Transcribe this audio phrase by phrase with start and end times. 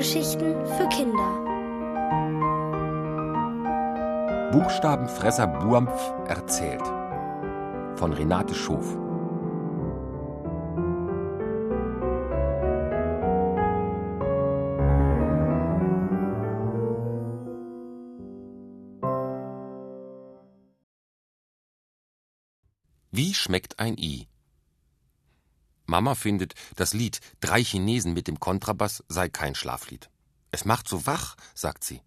[0.00, 1.30] Hörgeschichten für Kinder.
[4.50, 5.92] Buchstabenfresser Buampf
[6.26, 6.80] erzählt
[7.96, 8.96] von Renate Schof.
[23.10, 24.28] Wie schmeckt ein I?
[25.90, 30.08] Mama findet, das Lied Drei Chinesen mit dem Kontrabass sei kein Schlaflied.
[30.52, 32.00] Es macht so wach, sagt sie.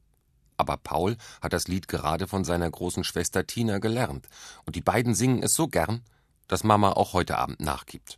[0.55, 4.29] Aber Paul hat das Lied gerade von seiner großen Schwester Tina gelernt,
[4.65, 6.01] und die beiden singen es so gern,
[6.47, 8.17] dass Mama auch heute Abend nachgibt.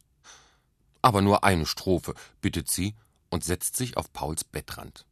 [1.01, 2.95] Aber nur eine Strophe, bittet sie
[3.31, 5.05] und setzt sich auf Pauls Bettrand.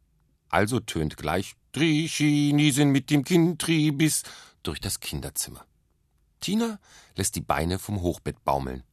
[0.48, 4.22] Also tönt gleich Drei Chinesen mit dem Kindtribis
[4.62, 5.66] durch das Kinderzimmer.
[6.38, 6.78] Tina
[7.16, 8.84] lässt die Beine vom Hochbett baumeln.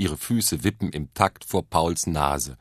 [0.00, 2.56] Ihre Füße wippen im Takt vor Pauls Nase.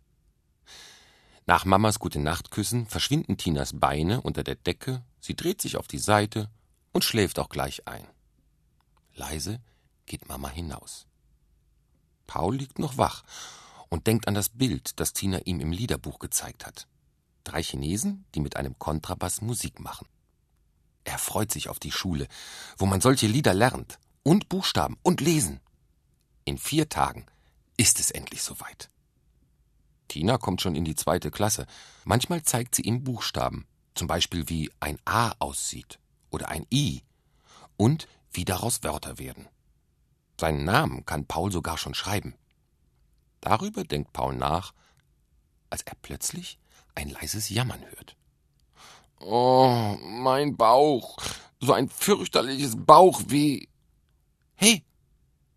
[1.46, 6.00] Nach Mamas gute Nachtküssen verschwinden Tinas Beine unter der Decke, sie dreht sich auf die
[6.00, 6.50] Seite
[6.94, 8.08] und schläft auch gleich ein.
[9.14, 9.62] Leise
[10.08, 11.06] geht Mama hinaus.
[12.26, 13.24] Paul liegt noch wach
[13.90, 16.88] und denkt an das Bild, das Tina ihm im Liederbuch gezeigt hat.
[17.44, 20.08] Drei Chinesen, die mit einem Kontrabass Musik machen.
[21.04, 22.28] Er freut sich auf die Schule,
[22.78, 25.62] wo man solche Lieder lernt und Buchstaben und lesen.
[26.48, 27.26] In vier Tagen
[27.76, 28.90] ist es endlich soweit.
[30.08, 31.68] Tina kommt schon in die zweite Klasse.
[32.06, 37.04] Manchmal zeigt sie ihm Buchstaben, zum Beispiel wie ein A aussieht oder ein I
[37.76, 39.50] und wie daraus Wörter werden.
[40.40, 42.34] Seinen Namen kann Paul sogar schon schreiben.
[43.42, 44.74] Darüber denkt Paul nach,
[45.70, 46.60] als er plötzlich
[46.96, 48.16] ein leises Jammern hört.
[49.20, 51.18] Oh, mein Bauch,
[51.60, 53.68] so ein fürchterliches Bauchweh.
[54.56, 54.86] Hey,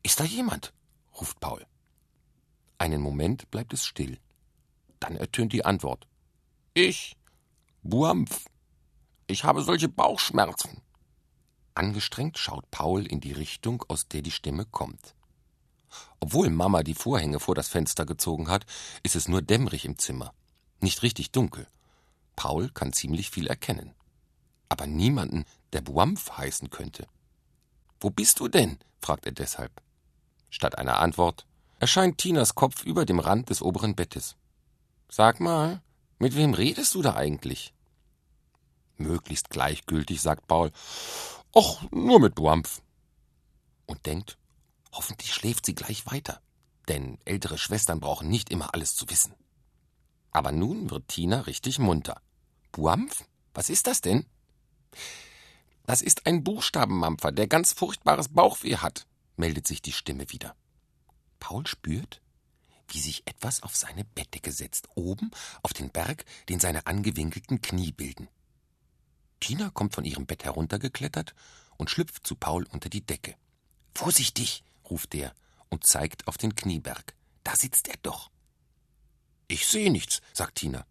[0.02, 0.72] ist da jemand?
[1.20, 1.66] Ruft Paul.
[2.78, 4.18] Einen Moment bleibt es still.
[5.00, 6.06] Dann ertönt die Antwort.
[6.75, 7.16] Ich,
[7.82, 8.47] Buampf.
[9.26, 10.82] Ich habe solche Bauchschmerzen.
[11.75, 15.14] Angestrengt schaut Paul in die Richtung, aus der die Stimme kommt.
[16.20, 18.66] Obwohl Mama die Vorhänge vor das Fenster gezogen hat,
[19.02, 20.32] ist es nur dämmerig im Zimmer.
[20.81, 21.66] Nicht richtig dunkel.
[22.37, 23.94] Paul kann ziemlich viel erkennen.
[24.69, 27.06] Aber niemanden, der Buampf heißen könnte.
[27.98, 28.78] Wo bist du denn?
[29.00, 29.82] fragt er deshalb.
[30.50, 31.47] Statt einer Antwort
[31.78, 34.37] erscheint Tinas Kopf über dem Rand des oberen Bettes.
[35.09, 35.81] Sag mal,
[36.19, 37.72] mit wem redest du da eigentlich?
[38.97, 40.72] Möglichst gleichgültig, sagt Paul.
[41.55, 42.83] Och, nur mit Buampf.
[43.87, 44.37] Und denkt,
[44.93, 46.41] hoffentlich schläft sie gleich weiter,
[46.88, 49.34] denn ältere Schwestern brauchen nicht immer alles zu wissen.
[50.32, 52.21] Aber nun wird Tina richtig munter.
[52.72, 53.25] Buampf?
[53.55, 54.27] Was ist das denn?
[55.87, 59.06] Das ist ein Buchstabenmampfer, der ganz furchtbares Bauchweh hat
[59.40, 60.54] meldet sich die Stimme wieder.
[61.40, 62.20] Paul spürt,
[62.88, 67.90] wie sich etwas auf seine Bettdecke setzt, oben auf den Berg, den seine angewinkelten Knie
[67.90, 68.28] bilden.
[69.40, 71.34] Tina kommt von ihrem Bett heruntergeklettert
[71.76, 73.34] und schlüpft zu Paul unter die Decke.
[73.94, 75.34] Vorsichtig, ruft er
[75.70, 77.14] und zeigt auf den Knieberg.
[77.42, 78.30] Da sitzt er doch.
[79.48, 80.86] Ich sehe nichts, sagt Tina.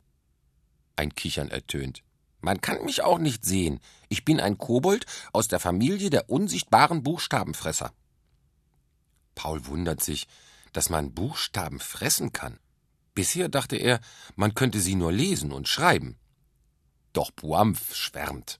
[0.95, 2.03] Ein Kichern ertönt.
[2.41, 3.79] Man kann mich auch nicht sehen.
[4.07, 7.93] Ich bin ein Kobold aus der Familie der unsichtbaren Buchstabenfresser.
[9.39, 10.27] Paul wundert sich,
[10.73, 12.59] dass man Buchstaben fressen kann.
[13.15, 14.01] Bisher dachte er,
[14.35, 16.17] man könnte sie nur lesen und schreiben.
[17.13, 18.59] Doch Buampf schwärmt.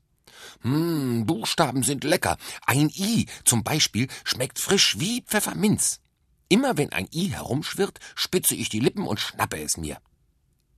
[0.61, 2.37] Hm, Buchstaben sind lecker.
[2.65, 5.99] Ein I zum Beispiel schmeckt frisch wie Pfefferminz.
[6.47, 9.97] Immer wenn ein I herumschwirrt, spitze ich die Lippen und schnappe es mir.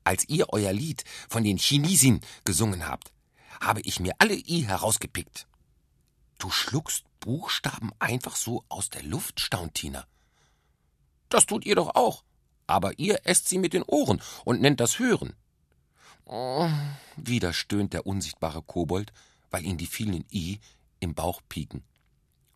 [0.04, 3.12] Als ihr euer Lied von den Chinesin gesungen habt,
[3.60, 5.46] habe ich mir alle I herausgepickt.
[6.40, 10.06] Du schluckst Buchstaben einfach so aus der Luft, staunt Tina.
[11.30, 12.24] Das tut ihr doch auch.
[12.68, 15.34] Aber ihr esst sie mit den Ohren und nennt das Hören.
[16.26, 16.70] Oh,
[17.16, 19.14] wieder stöhnt der unsichtbare Kobold,
[19.50, 20.60] weil ihn die vielen I
[21.00, 21.84] im Bauch pieken.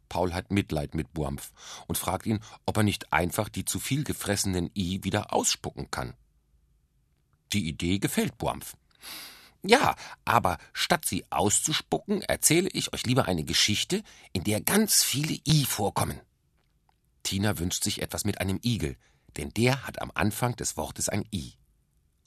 [0.10, 1.52] Paul hat Mitleid mit Buampf
[1.88, 6.14] und fragt ihn, ob er nicht einfach die zu viel gefressenen I wieder ausspucken kann.
[7.54, 8.76] Die Idee gefällt Buampf.
[9.68, 9.96] Ja,
[10.26, 15.66] aber statt sie auszuspucken, erzähle ich euch lieber eine Geschichte, in der ganz viele I
[15.66, 16.22] vorkommen.
[17.24, 18.96] Tina wünscht sich etwas mit einem Igel,
[19.38, 21.54] denn der hat am Anfang des Wortes ein I.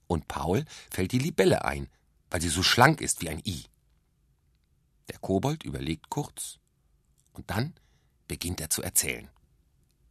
[0.09, 1.89] Und Paul fällt die Libelle ein,
[2.31, 3.65] weil sie so schlank ist wie ein I.
[5.09, 6.59] Der Kobold überlegt kurz
[7.33, 7.75] und dann
[8.27, 9.31] beginnt er zu erzählen.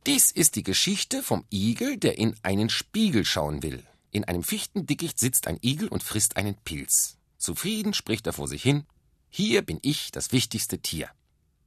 [0.06, 3.86] Dies ist die Geschichte vom Igel, der in einen Spiegel schauen will.
[4.18, 7.18] In einem Fichtendickicht sitzt ein Igel und frisst einen Pilz.
[7.38, 8.84] Zufrieden spricht er vor sich hin
[9.30, 11.12] Hier bin ich das wichtigste Tier.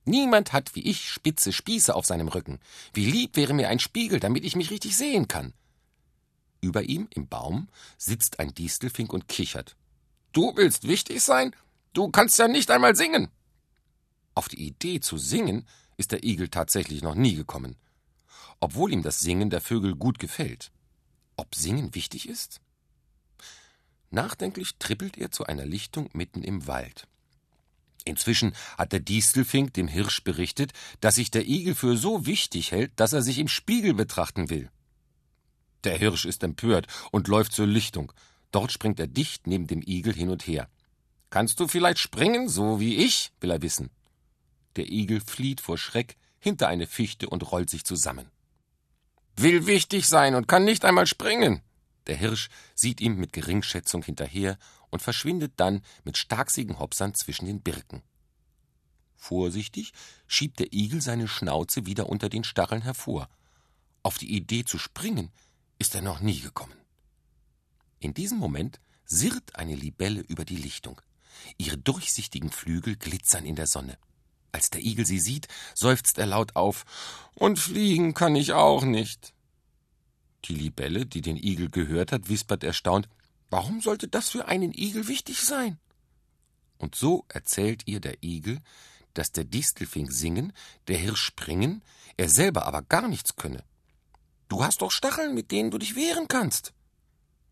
[0.05, 2.59] Niemand hat wie ich spitze Spieße auf seinem Rücken.
[2.93, 5.53] Wie lieb wäre mir ein Spiegel, damit ich mich richtig sehen kann.
[6.61, 7.69] Über ihm im Baum
[7.99, 9.77] sitzt ein Distelfink und kichert.
[10.33, 11.55] Du willst wichtig sein?
[11.93, 13.29] Du kannst ja nicht einmal singen.
[14.35, 17.77] Auf die Idee zu singen ist der Igel tatsächlich noch nie gekommen,
[18.59, 20.73] obwohl ihm das Singen der Vögel gut gefällt.
[21.41, 22.61] Ob Singen wichtig ist?
[24.11, 27.09] Nachdenklich trippelt er zu einer Lichtung mitten im Wald.
[28.05, 32.93] Inzwischen hat der Distelfink dem Hirsch berichtet, dass sich der Igel für so wichtig hält,
[32.97, 34.69] dass er sich im Spiegel betrachten will.
[35.85, 38.13] Der Hirsch ist empört und läuft zur Lichtung.
[38.51, 40.69] Dort springt er dicht neben dem Igel hin und her.
[41.31, 43.33] Kannst du vielleicht springen, so wie ich?
[43.41, 43.89] will er wissen.
[44.77, 48.31] Der Igel flieht vor Schreck hinter eine Fichte und rollt sich zusammen.
[49.43, 51.63] Will wichtig sein und kann nicht einmal springen.
[52.09, 54.59] Der Hirsch sieht ihm mit Geringschätzung hinterher
[54.91, 58.03] und verschwindet dann mit starksigen Hopsern zwischen den Birken.
[59.17, 59.93] Vorsichtig
[60.27, 63.31] schiebt der Igel seine Schnauze wieder unter den Stacheln hervor.
[64.03, 65.31] Auf die Idee zu springen
[65.79, 66.77] ist er noch nie gekommen.
[67.99, 71.01] In diesem Moment sirrt eine Libelle über die Lichtung.
[71.57, 73.97] Ihre durchsichtigen Flügel glitzern in der Sonne.
[74.53, 76.85] Als der Igel sie sieht, seufzt er laut auf
[77.35, 79.33] Und fliegen kann ich auch nicht.
[80.47, 83.09] Die Libelle, die den Igel gehört hat, wispert erstaunt
[83.51, 85.79] Warum sollte das für einen Igel wichtig sein?
[86.79, 88.61] Und so erzählt ihr der Igel,
[89.13, 90.53] dass der Distelfink singen,
[90.89, 91.83] der Hirsch springen,
[92.17, 93.65] er selber aber gar nichts könne.
[94.49, 96.73] Du hast doch Stacheln, mit denen du dich wehren kannst.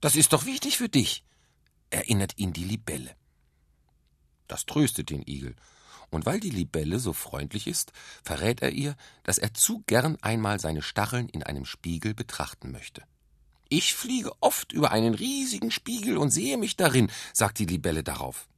[0.00, 1.24] Das ist doch wichtig für dich,
[1.90, 3.14] erinnert ihn die Libelle.
[4.46, 5.56] Das tröstet den Igel,
[6.10, 10.60] und weil die Libelle so freundlich ist, verrät er ihr, dass er zu gern einmal
[10.60, 13.02] seine Stacheln in einem Spiegel betrachten möchte.
[13.69, 18.49] Ich fliege oft über einen riesigen Spiegel und sehe mich darin, sagt die Libelle darauf.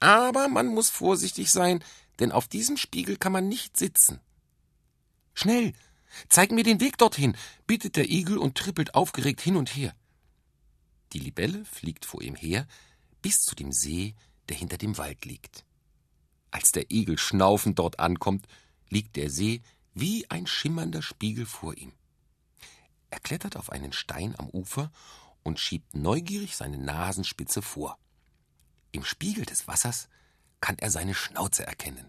[0.00, 1.84] Aber man muss vorsichtig sein,
[2.18, 4.20] denn auf diesem Spiegel kann man nicht sitzen.
[5.34, 5.74] Schnell,
[6.28, 7.36] zeig mir den Weg dorthin,
[7.66, 9.94] bittet der Igel und trippelt aufgeregt hin und her.
[11.12, 12.66] Die Libelle fliegt vor ihm her
[13.20, 14.14] bis zu dem See,
[14.48, 15.64] der hinter dem Wald liegt.
[16.54, 18.46] Als der Igel schnaufend dort ankommt,
[18.88, 19.60] liegt der See
[19.92, 21.92] wie ein schimmernder Spiegel vor ihm.
[23.10, 24.92] Er klettert auf einen Stein am Ufer
[25.42, 27.98] und schiebt neugierig seine Nasenspitze vor.
[28.92, 30.08] Im Spiegel des Wassers
[30.60, 32.08] kann er seine Schnauze erkennen.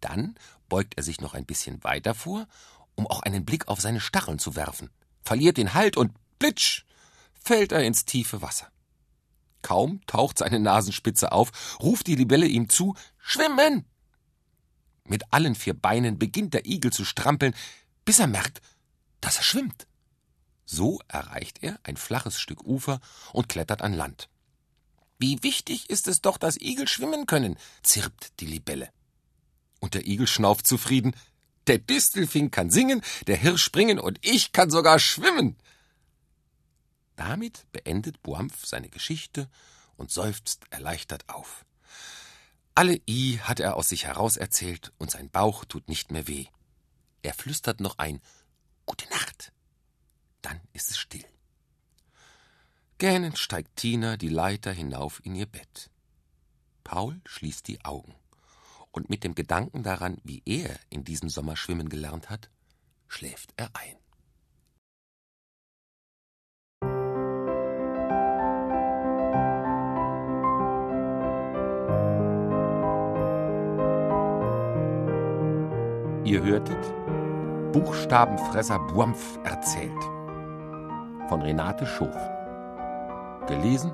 [0.00, 0.36] Dann
[0.68, 2.46] beugt er sich noch ein bisschen weiter vor,
[2.94, 4.88] um auch einen Blick auf seine Stacheln zu werfen,
[5.22, 6.84] verliert den Halt und plitsch
[7.34, 8.70] fällt er ins tiefe Wasser.
[9.62, 13.84] Kaum taucht seine Nasenspitze auf, ruft die Libelle ihm zu Schwimmen.
[15.04, 17.54] Mit allen vier Beinen beginnt der Igel zu strampeln,
[18.04, 18.60] bis er merkt,
[19.20, 19.86] dass er schwimmt.
[20.64, 23.00] So erreicht er ein flaches Stück Ufer
[23.32, 24.28] und klettert an Land.
[25.18, 28.90] Wie wichtig ist es doch, dass Igel schwimmen können, zirpt die Libelle.
[29.80, 31.14] Und der Igel schnauft zufrieden.
[31.66, 35.56] Der Distelfink kann singen, der Hirsch springen und ich kann sogar schwimmen.
[37.18, 39.50] Damit beendet Boampf seine Geschichte
[39.96, 41.66] und seufzt erleichtert auf.
[42.76, 46.46] Alle I hat er aus sich heraus erzählt und sein Bauch tut nicht mehr weh.
[47.22, 48.20] Er flüstert noch ein
[48.86, 49.52] Gute Nacht.
[50.42, 51.24] Dann ist es still.
[52.98, 55.90] Gähnend steigt Tina die Leiter hinauf in ihr Bett.
[56.84, 58.14] Paul schließt die Augen.
[58.92, 62.48] Und mit dem Gedanken daran, wie er in diesem Sommer schwimmen gelernt hat,
[63.08, 63.97] schläft er ein.
[76.28, 76.76] Ihr hörtet
[77.72, 79.98] Buchstabenfresser Buampf erzählt
[81.26, 82.14] von Renate Schof.
[83.46, 83.92] Gelesen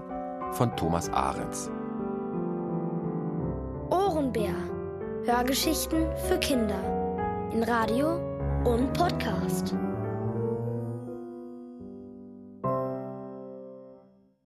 [0.51, 1.71] von Thomas Ahrens.
[3.89, 4.53] Ohrenbär.
[5.25, 6.81] Hörgeschichten für Kinder.
[7.53, 8.17] In Radio
[8.65, 9.73] und Podcast.